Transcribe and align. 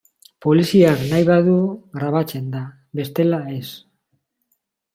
Poliziak 0.45 1.03
nahi 1.11 1.27
badu 1.27 1.57
grabatzen 1.99 2.49
da, 2.57 2.63
bestela 3.01 3.43
ez. 3.61 3.69